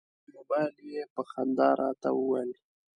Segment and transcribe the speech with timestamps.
[0.23, 2.51] په مبایل یې په خندا راته وویل.